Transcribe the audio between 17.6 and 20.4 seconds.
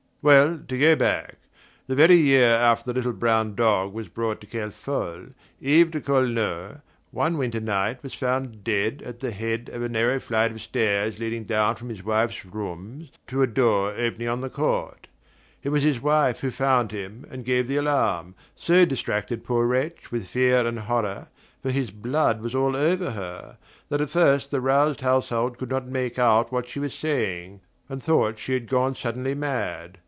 the alarm, so distracted, poor wretch, with